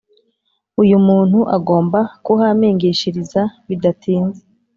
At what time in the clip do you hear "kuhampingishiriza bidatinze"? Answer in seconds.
2.25-4.41